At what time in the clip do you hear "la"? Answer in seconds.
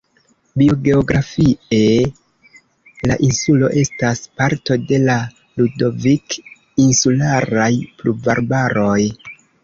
3.11-3.17, 5.03-5.17